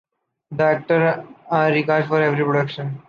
The 0.49 0.63
actors 0.63 1.25
are 1.51 1.69
recast 1.71 2.07
for 2.07 2.19
every 2.23 2.43
production. 2.43 2.99